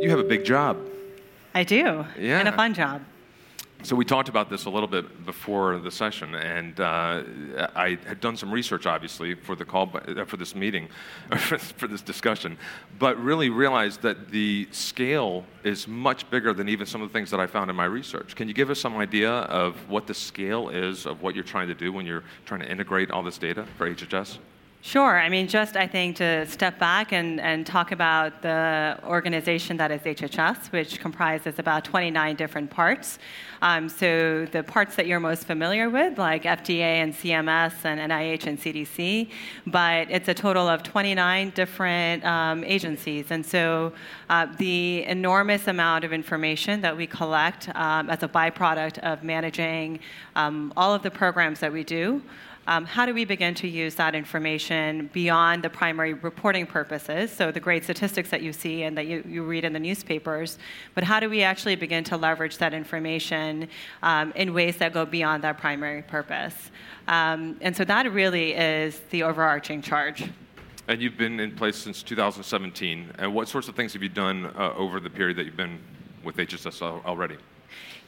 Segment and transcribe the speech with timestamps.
[0.00, 0.78] You have a big job.
[1.54, 2.04] I do.
[2.18, 2.38] Yeah.
[2.38, 3.02] And a fun job.
[3.82, 7.22] So we talked about this a little bit before the session, and uh,
[7.74, 10.88] I had done some research, obviously, for the call uh, for this meeting,
[11.36, 12.58] for this discussion,
[12.98, 17.30] but really realized that the scale is much bigger than even some of the things
[17.30, 18.34] that I found in my research.
[18.34, 21.68] Can you give us some idea of what the scale is of what you're trying
[21.68, 24.38] to do when you're trying to integrate all this data for HHS?
[24.86, 25.18] Sure.
[25.18, 29.90] I mean, just I think to step back and, and talk about the organization that
[29.90, 33.18] is HHS, which comprises about 29 different parts.
[33.62, 38.46] Um, so the parts that you're most familiar with, like FDA and CMS and NIH
[38.46, 39.28] and CDC,
[39.66, 43.32] but it's a total of 29 different um, agencies.
[43.32, 43.92] And so
[44.30, 49.98] uh, the enormous amount of information that we collect um, as a byproduct of managing
[50.36, 52.22] um, all of the programs that we do
[52.66, 57.52] um, how do we begin to use that information beyond the primary reporting purposes, so
[57.52, 60.58] the great statistics that you see and that you, you read in the newspapers,
[60.94, 63.68] but how do we actually begin to leverage that information
[64.02, 66.70] um, in ways that go beyond that primary purpose?
[67.08, 70.24] Um, and so that really is the overarching charge.
[70.88, 73.12] And you've been in place since 2017.
[73.18, 75.80] And what sorts of things have you done uh, over the period that you've been
[76.22, 77.36] with HSS already?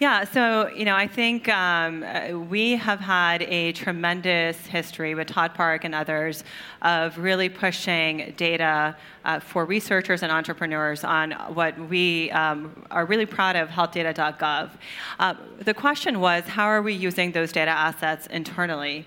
[0.01, 5.55] Yeah, so you know, I think um, we have had a tremendous history with Todd
[5.55, 6.45] Park and others
[6.83, 13.27] of really pushing data uh, for researchers and entrepreneurs on what we um, are really
[13.27, 14.71] proud of, healthdata.gov.
[15.19, 19.05] Uh, the question was, how are we using those data assets internally?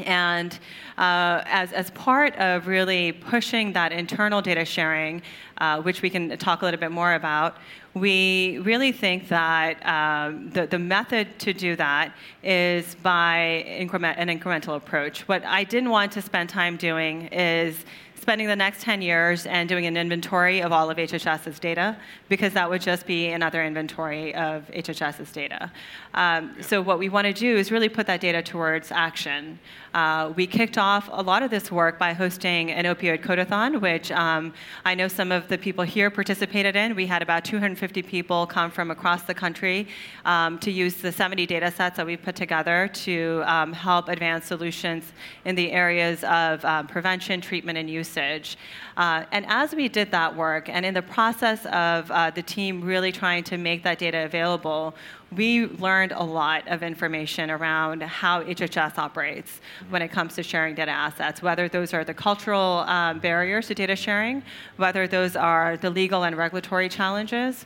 [0.00, 0.58] And
[0.98, 5.22] uh, as, as part of really pushing that internal data sharing,
[5.60, 7.56] uh, which we can talk a little bit more about,
[7.94, 14.28] we really think that um, the, the method to do that is by increment, an
[14.28, 15.26] incremental approach.
[15.28, 17.84] What I didn't want to spend time doing is
[18.20, 21.96] spending the next 10 years and doing an inventory of all of HHS's data,
[22.28, 25.72] because that would just be another inventory of HHS's data.
[26.12, 29.58] Um, so, what we want to do is really put that data towards action.
[29.94, 34.12] Uh, we kicked off a lot of this work by hosting an opioid codeathon, which
[34.12, 34.52] um,
[34.84, 36.94] I know some of the people here participated in.
[36.94, 39.88] We had about 250 people come from across the country
[40.24, 44.46] um, to use the 70 data sets that we put together to um, help advance
[44.46, 45.12] solutions
[45.44, 48.56] in the areas of um, prevention, treatment, and usage.
[48.96, 52.80] Uh, and as we did that work, and in the process of uh, the team
[52.82, 54.94] really trying to make that data available,
[55.36, 60.74] we learned a lot of information around how HHS operates when it comes to sharing
[60.74, 64.42] data assets, whether those are the cultural um, barriers to data sharing,
[64.76, 67.64] whether those are the legal and regulatory challenges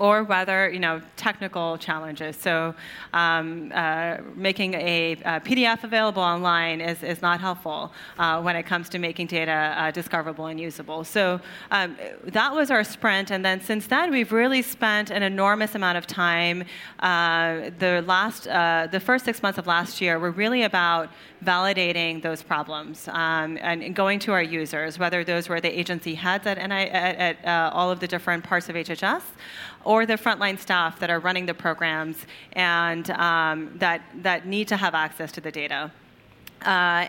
[0.00, 2.34] or whether you know technical challenges.
[2.34, 2.74] So
[3.12, 8.64] um, uh, making a, a, PDF available online is, is not helpful uh, when it
[8.64, 11.04] comes to making data uh, discoverable and usable.
[11.04, 11.40] So
[11.70, 15.98] um, that was our sprint, and then since then we've really spent an enormous amount
[15.98, 16.64] of time.
[17.00, 21.10] Uh, the last, uh, the first six months of last year were really about
[21.44, 26.46] validating those problems um, and going to our users, whether those were the agency heads
[26.46, 29.22] at, NI, at, at uh, all of the different parts of HHS
[29.84, 32.16] or the frontline staff that are running the programs
[32.52, 35.90] and um, that, that need to have access to the data.
[36.62, 37.08] Uh,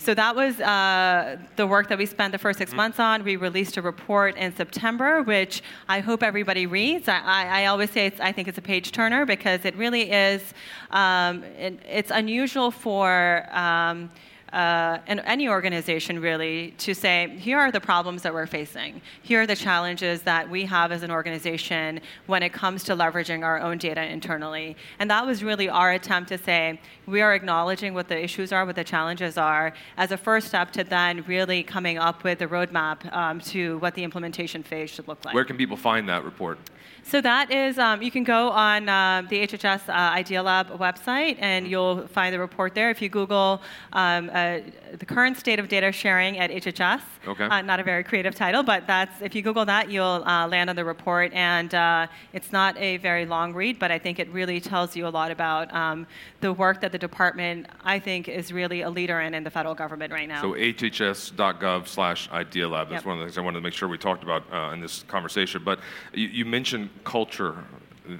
[0.00, 2.76] so that was uh, the work that we spent the first 6 mm-hmm.
[2.76, 3.24] months on.
[3.24, 7.08] We released a report in September, which I hope everybody reads.
[7.08, 10.54] I, I, I always say I think it's a page turner because it really is.
[10.90, 13.46] Um, it, it's unusual for.
[13.50, 14.10] Um,
[14.52, 19.00] uh, and any organization really to say, here are the problems that we're facing.
[19.22, 23.44] Here are the challenges that we have as an organization when it comes to leveraging
[23.44, 24.76] our own data internally.
[24.98, 28.64] And that was really our attempt to say, we are acknowledging what the issues are,
[28.64, 32.46] what the challenges are, as a first step to then really coming up with a
[32.46, 35.34] roadmap um, to what the implementation phase should look like.
[35.34, 36.58] Where can people find that report?
[37.02, 41.36] So that is, um, you can go on uh, the HHS uh, Idea Lab website
[41.38, 42.90] and you'll find the report there.
[42.90, 43.62] If you Google
[43.94, 47.44] um, uh, the current state of data sharing at HHS, okay.
[47.44, 50.70] Uh, not a very creative title, but that's if you Google that, you'll uh, land
[50.70, 51.32] on the report.
[51.32, 55.06] And uh, it's not a very long read, but I think it really tells you
[55.06, 56.06] a lot about um,
[56.40, 59.74] the work that the department, I think, is really a leader in in the federal
[59.74, 60.42] government right now.
[60.42, 63.98] So hhs.gov/slash Idea Lab is one of the things I wanted to make sure we
[63.98, 64.42] talked about
[64.72, 65.62] in this conversation.
[65.64, 65.80] But
[66.12, 67.64] you, you mentioned culture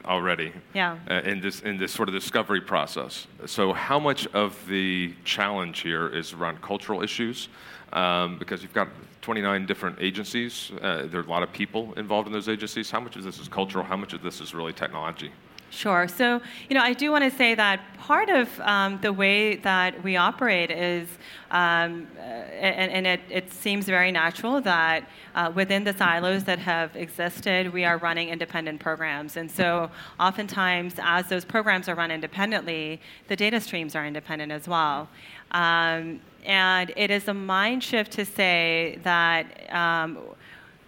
[0.04, 0.98] already yeah.
[1.10, 3.26] Uh, in this in this sort of discovery process.
[3.46, 7.48] So how much of the challenge here is around cultural issues?
[7.92, 8.88] Um, because you've got
[9.22, 10.70] 29 different agencies.
[10.80, 12.90] Uh, there are a lot of people involved in those agencies.
[12.90, 13.84] How much of this is cultural?
[13.84, 15.32] How much of this is really technology?
[15.70, 16.08] Sure.
[16.08, 20.02] So, you know, I do want to say that part of um, the way that
[20.02, 21.06] we operate is,
[21.50, 26.96] um, and, and it, it, seems very natural that uh, within the silos that have
[26.96, 29.36] existed, we are running independent programs.
[29.36, 34.66] And so, oftentimes, as those programs are run independently, the data streams are independent as
[34.66, 35.08] well.
[35.50, 40.18] Um, and it is a mind shift to say that um,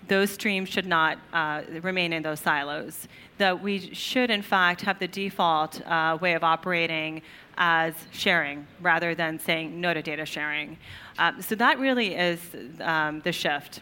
[0.08, 3.08] those streams should not uh, remain in those silos
[3.38, 7.22] that we should, in fact, have the default uh, way of operating
[7.56, 10.76] as sharing rather than saying no to data sharing.
[11.18, 12.40] Uh, so that really is
[12.80, 13.80] um, the shift.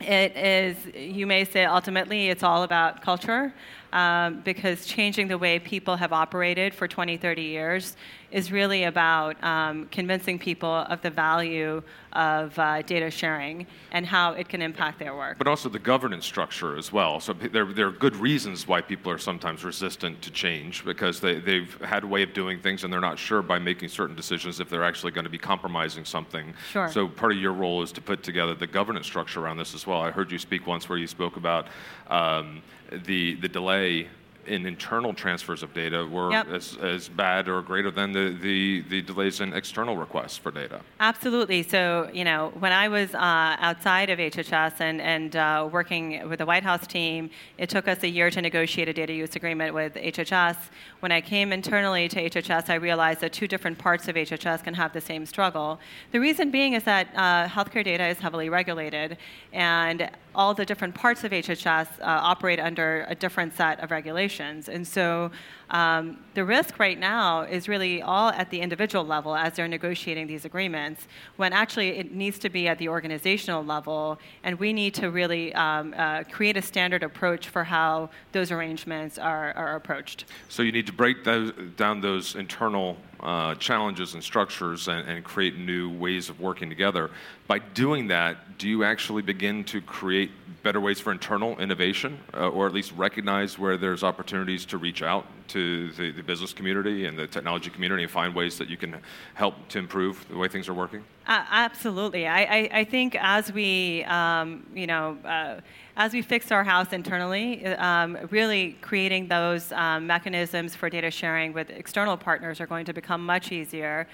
[0.00, 3.54] It is, you may say, ultimately, it's all about culture
[3.94, 7.96] um, because changing the way people have operated for 20, 30 years
[8.32, 11.80] is really about um, convincing people of the value
[12.12, 15.38] of uh, data sharing and how it can impact their work.
[15.38, 17.20] But also the governance structure as well.
[17.20, 21.38] So there, there are good reasons why people are sometimes resistant to change because they,
[21.38, 24.58] they've had a way of doing things and they're not sure by making certain decisions
[24.58, 26.52] if they're actually going to be compromising something.
[26.72, 26.90] Sure.
[26.90, 29.86] So part of your role is to put together the governance structure around this as
[29.86, 30.00] well.
[30.00, 31.68] I heard you speak once where you spoke about
[32.08, 34.08] um, the, the delay
[34.46, 36.48] in internal transfers of data were yep.
[36.48, 40.80] as, as bad or greater than the, the, the, delays in external requests for data.
[41.00, 41.62] Absolutely.
[41.62, 43.18] So, you know, when I was uh,
[43.58, 48.02] outside of HHS and, and uh, working with the White House team, it took us
[48.02, 50.56] a year to negotiate a data use agreement with HHS.
[51.00, 54.74] When I came internally to HHS, I realized that two different parts of HHS can
[54.74, 55.80] have the same struggle.
[56.12, 59.16] The reason being is that uh, healthcare data is heavily regulated,
[59.52, 64.68] and all the different parts of HHS uh, operate under a different set of regulations.
[64.68, 65.30] And so
[65.70, 70.26] um, the risk right now is really all at the individual level as they're negotiating
[70.26, 71.06] these agreements,
[71.36, 75.54] when actually it needs to be at the organizational level, and we need to really
[75.54, 80.24] um, uh, create a standard approach for how those arrangements are, are approached.
[80.48, 85.24] So you need to break those, down those internal uh, challenges and structures and, and,
[85.24, 87.10] create new ways of working together.
[87.46, 90.30] By doing that, do you actually begin to create
[90.62, 95.02] better ways for internal innovation, uh, or at least recognize where there's opportunities to reach
[95.02, 98.76] out to the, the, business community and the technology community and find ways that you
[98.76, 98.96] can
[99.34, 101.04] help to improve the way things are working?
[101.26, 102.26] Uh, absolutely.
[102.26, 105.60] I, I, I, think as we, um, you know, uh,
[105.96, 111.52] as we fix our house internally, um, really creating those um, mechanisms for data sharing
[111.52, 114.06] with external partners are going to become much easier.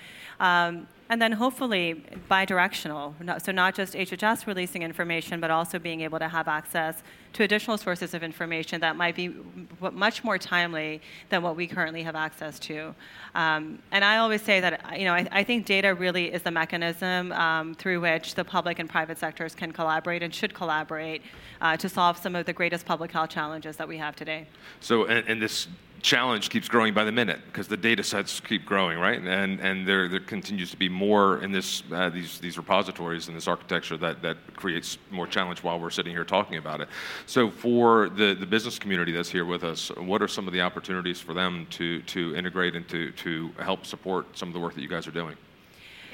[1.11, 3.17] And then hopefully bi-directional.
[3.43, 7.03] So not just HHS releasing information, but also being able to have access
[7.33, 9.35] to additional sources of information that might be
[9.81, 12.95] much more timely than what we currently have access to.
[13.35, 16.51] Um, and I always say that you know I, I think data really is the
[16.51, 21.23] mechanism um, through which the public and private sectors can collaborate and should collaborate
[21.61, 24.47] uh, to solve some of the greatest public health challenges that we have today.
[24.81, 25.69] So, and, and this
[26.03, 29.21] challenge keeps growing by the minute because the data sets keep growing, right?
[29.21, 33.37] And and there there continues to be more in this uh, these these repositories and
[33.37, 36.89] this architecture that that creates more challenge while we're sitting here talking about it.
[37.27, 40.61] So for the the business community that's here with us, what are some of the
[40.61, 44.75] opportunities for them to to integrate and to to help support some of the work
[44.75, 45.37] that you guys are doing?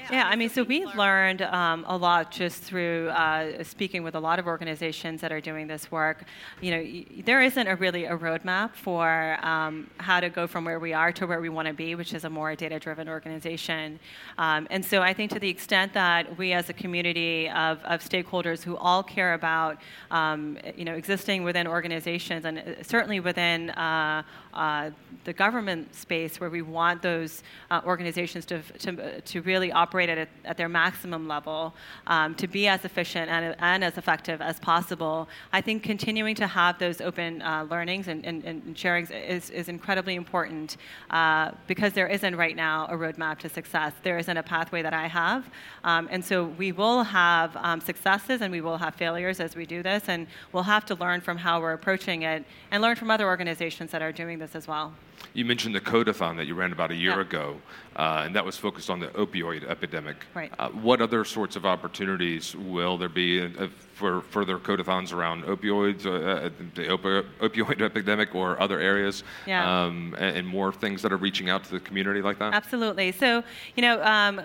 [0.09, 4.19] Yeah, I mean, so we've learned um, a lot just through uh, speaking with a
[4.21, 6.23] lot of organizations that are doing this work.
[6.61, 10.63] You know, y- there isn't a really a roadmap for um, how to go from
[10.63, 13.99] where we are to where we want to be, which is a more data-driven organization.
[14.37, 17.99] Um, and so I think to the extent that we as a community of, of
[17.99, 19.77] stakeholders who all care about,
[20.09, 24.89] um, you know, existing within organizations and uh, certainly within uh, uh,
[25.25, 30.29] the government space where we want those uh, organizations to, to, to really operate at,
[30.45, 31.73] at their maximum level,
[32.07, 35.27] um, to be as efficient and, and as effective as possible.
[35.51, 39.69] I think continuing to have those open uh, learnings and, and, and sharings is, is
[39.69, 40.77] incredibly important
[41.09, 43.93] uh, because there isn't right now a roadmap to success.
[44.03, 45.49] There isn't a pathway that I have.
[45.83, 49.65] Um, and so we will have um, successes and we will have failures as we
[49.65, 53.11] do this, and we'll have to learn from how we're approaching it and learn from
[53.11, 54.93] other organizations that are doing this as well.
[55.33, 57.21] You mentioned the Codeathon that you ran about a year yeah.
[57.21, 57.61] ago,
[57.95, 60.17] uh, and that was focused on the opioid epidemic.
[60.33, 60.51] Right.
[60.59, 66.05] Uh, what other sorts of opportunities will there be uh, for further Codeathons around opioids,
[66.05, 69.85] uh, uh, the op- opioid epidemic, or other areas, yeah.
[69.85, 72.53] um, and, and, more things that are reaching out to the community like that?
[72.53, 73.11] Absolutely.
[73.11, 73.43] So,
[73.75, 74.39] you know, um,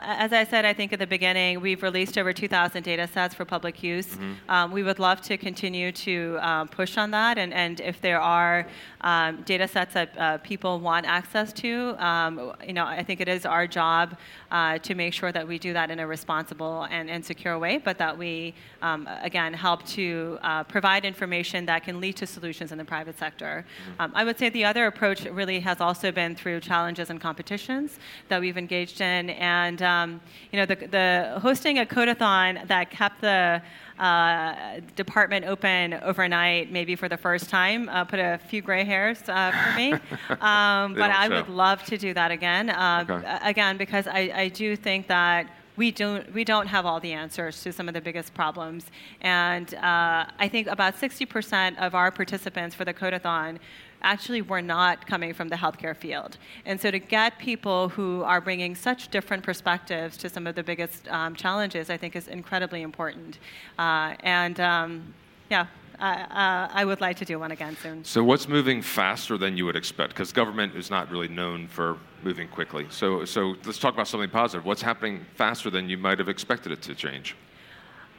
[0.00, 3.44] as I said, I think at the beginning, we've released over 2,000 data sets for
[3.44, 4.06] public use.
[4.06, 4.50] Mm-hmm.
[4.50, 6.38] Um, we would love to continue to
[6.70, 8.66] push on that, and, and if there are
[9.00, 13.28] um, data sets that uh, people want access to, um, you know, I think it
[13.28, 14.16] is our job
[14.50, 17.78] uh, to make sure that we do that in a responsible and, and secure way,
[17.78, 22.72] but that we, um, again, help to uh, provide information that can lead to solutions
[22.72, 23.64] in the private sector.
[23.64, 24.02] Mm-hmm.
[24.02, 27.98] Um, I would say the other approach really has also been through challenges and competitions
[28.28, 29.30] that we've engaged in.
[29.30, 30.20] And, um,
[30.52, 33.62] you know, the, the hosting a codeathon that kept the
[33.98, 39.20] uh, department open overnight, maybe for the first time, uh, put a few gray hairs
[39.28, 39.94] uh, for me.
[40.40, 42.70] Um, but I would love to do that again.
[42.70, 43.38] Uh, okay.
[43.42, 47.62] Again, because I, I do think that we don't we don't have all the answers
[47.62, 48.86] to some of the biggest problems.
[49.20, 53.58] And uh, I think about 60% of our participants for the Codeathon
[54.02, 56.36] actually were not coming from the healthcare field.
[56.64, 60.62] And so to get people who are bringing such different perspectives to some of the
[60.62, 63.38] biggest um, challenges, I think is incredibly important.
[63.78, 65.14] Uh, and um,
[65.50, 65.66] yeah.
[66.00, 68.04] Uh, I would like to do one again soon.
[68.04, 70.10] So, what's moving faster than you would expect?
[70.10, 72.86] Because government is not really known for moving quickly.
[72.88, 74.64] So, so let's talk about something positive.
[74.64, 77.34] What's happening faster than you might have expected it to change?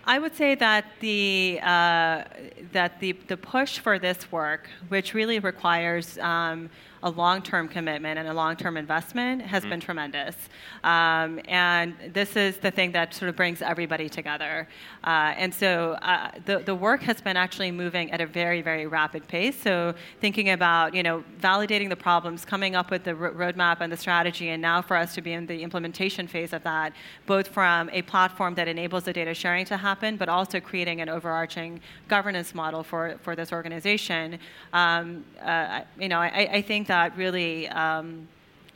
[0.06, 2.24] I would say that the uh,
[2.72, 6.70] that the the push for this work, which really requires um,
[7.04, 9.70] a long-term commitment and a long-term investment has mm-hmm.
[9.72, 10.36] been tremendous.
[10.84, 14.68] Um, and this is the thing that sort of brings everybody together.
[15.04, 18.86] Uh, and so uh, the, the work has been actually moving at a very, very
[18.86, 19.60] rapid pace.
[19.60, 23.98] So thinking about, you know, validating the problems, coming up with the roadmap and the
[23.98, 26.94] strategy, and now for us to be in the implementation phase of that,
[27.26, 31.10] both from a platform that enables the data sharing to happen, but also creating an
[31.10, 34.38] overarching governance model for, for this organization.
[34.74, 38.28] Um, uh, you know, I, I think that really, um,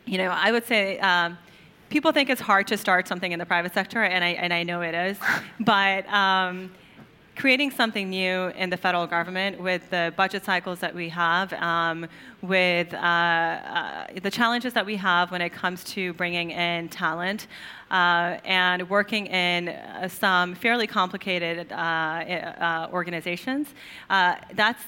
[0.05, 1.38] you know, I would say um,
[1.89, 4.63] people think it's hard to start something in the private sector, and I, and I
[4.63, 5.17] know it is,
[5.60, 6.72] but um,
[7.36, 12.08] creating something new in the federal government with the budget cycles that we have, um,
[12.42, 17.48] with uh, uh, the challenges that we have when it comes to bringing in talent
[17.94, 23.68] uh, and working in uh, some fairly complicated uh, uh, organizations.
[24.10, 24.84] that's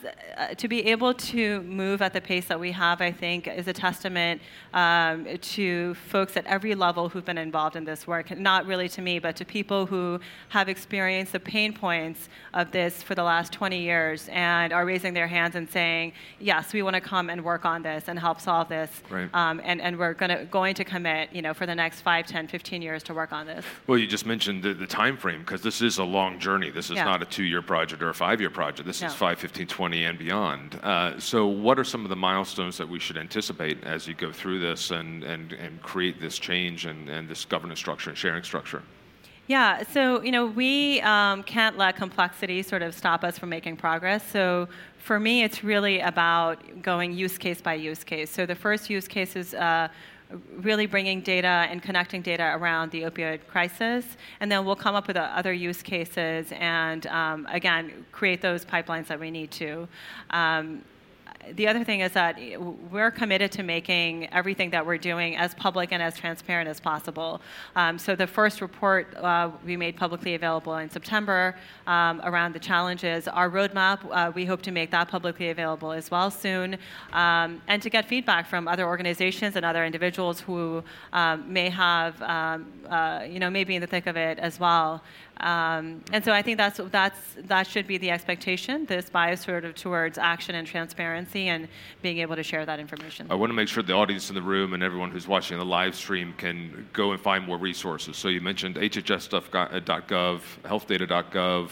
[0.58, 3.02] to be able to move at the pace that we have.
[3.02, 4.42] I think is a testament
[4.74, 8.36] um, to folks at every level who've been involved in this work.
[8.38, 13.04] Not really to me, but to people who have experienced the pain points of this
[13.04, 16.96] for the last 20 years and are raising their hands and saying, "Yes, we want
[16.96, 19.30] to come and work on this and help solve this." Right.
[19.34, 22.48] Um, and, and we're gonna, going to commit, you know, for the next 5, 10,
[22.48, 23.66] 15 years to work on this.
[23.88, 26.70] Well, you just mentioned the, the time frame because this is a long journey.
[26.70, 27.04] This is yeah.
[27.04, 28.88] not a two-year project or a five-year project.
[28.88, 29.08] This no.
[29.08, 30.80] is 5, 15, 20, and beyond.
[30.82, 34.32] Uh, so, what are some of the milestones that we should anticipate as you go
[34.32, 38.44] through this and, and, and create this change and, and this governance structure and sharing
[38.44, 38.82] structure?
[39.48, 43.78] Yeah, so you know we um, can't let complexity sort of stop us from making
[43.78, 44.28] progress.
[44.28, 48.32] So for me, it's really about going use case by use case.
[48.32, 49.90] So the first use case is uh,
[50.58, 54.18] really bringing data and connecting data around the opioid crisis.
[54.40, 59.08] And then we'll come up with other use cases and, um, again, create those pipelines
[59.08, 59.88] that we need to.
[60.32, 60.82] Um,
[61.54, 62.38] the other thing is that
[62.92, 67.42] we're committed to making everything that we're doing as public and as transparent as possible.
[67.76, 71.56] Um, so the first report uh, we made publicly available in September
[71.88, 73.28] um, around the challenges.
[73.28, 76.78] Our roadmap, uh, we hope to make that publicly available as well soon,
[77.14, 80.84] um, and to get feedback from other organizations and other individuals who
[81.14, 85.04] um, may have, um, uh, you know, maybe in the thick of it as well.
[85.42, 89.66] Um, and so I think that's, that's, that should be the expectation, this bias sort
[89.66, 91.68] of towards action and transparency and
[92.02, 93.28] being able to share that information.
[93.30, 95.66] I want to make sure the audience in the room and everyone who's watching the
[95.66, 98.18] live stream can go and find more resources.
[98.18, 101.70] So you mentioned hhs.gov, healthdata.gov.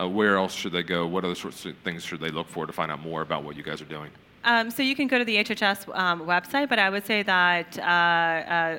[0.00, 1.06] Uh, where else should they go?
[1.06, 3.56] What other sorts of things should they look for to find out more about what
[3.56, 4.10] you guys are doing?
[4.44, 7.78] Um, so you can go to the HHS um, website, but I would say that
[7.78, 8.78] uh, uh,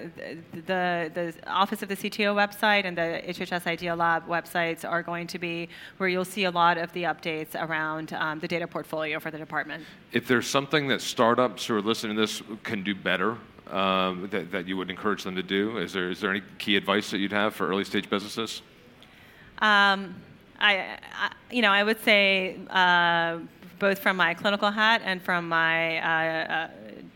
[0.66, 5.26] the, the Office of the CTO website and the HHS Idea Lab websites are going
[5.28, 9.20] to be where you'll see a lot of the updates around um, the data portfolio
[9.20, 9.86] for the department.
[10.12, 13.38] If there's something that startups who are listening to this can do better,
[13.72, 16.76] um, that, that you would encourage them to do, is there, is there any key
[16.76, 18.62] advice that you'd have for early stage businesses?
[19.60, 20.16] Um,
[20.60, 23.40] I, I, you know, I would say uh,
[23.80, 26.68] both from my clinical hat and from my uh, uh,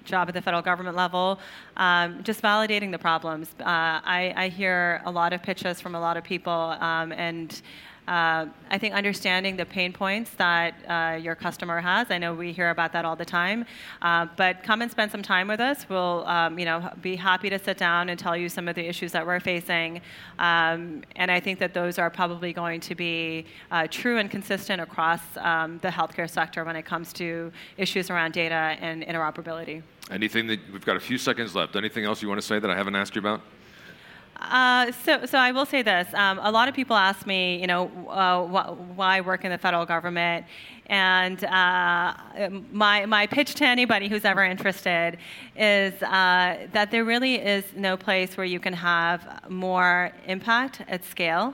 [0.06, 1.40] job at the federal government level,
[1.76, 3.54] um, just validating the problems.
[3.60, 7.62] Uh, I, I, hear a lot of pitches from a lot of people, um, and
[8.08, 12.10] uh, I think understanding the pain points that uh, your customer has.
[12.10, 13.66] I know we hear about that all the time,
[14.02, 15.88] uh, but come and spend some time with us.
[15.90, 18.88] We'll, um, you know, be happy to sit down and tell you some of the
[18.88, 20.02] issues that we're facing.
[20.40, 24.82] Um, and I think that those are probably going to be uh, true and consistent
[24.82, 29.84] across um, the healthcare sector when it comes to issues around data and interoperability.
[30.10, 31.76] Anything that we've got a few seconds left.
[31.76, 33.42] Anything else you want to say that I haven't asked you about?
[34.40, 36.08] Uh, so, so I will say this.
[36.14, 39.58] Um, a lot of people ask me, you know, uh, wh- why work in the
[39.58, 40.46] federal government,
[40.88, 42.14] and uh,
[42.72, 45.18] my my pitch to anybody who's ever interested
[45.56, 51.04] is uh, that there really is no place where you can have more impact at
[51.04, 51.54] scale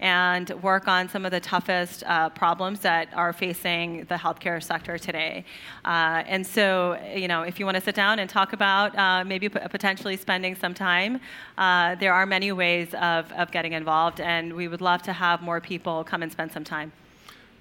[0.00, 4.98] and work on some of the toughest uh, problems that are facing the healthcare sector
[4.98, 5.44] today.
[5.84, 9.22] Uh, and so, you know, if you want to sit down and talk about uh,
[9.24, 11.20] maybe p- potentially spending some time,
[11.58, 15.42] uh, there are many ways of, of getting involved, and we would love to have
[15.42, 16.90] more people come and spend some time.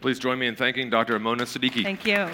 [0.01, 1.19] Please join me in thanking Dr.
[1.19, 1.83] Mona Siddiqui.
[1.83, 2.29] Thank you.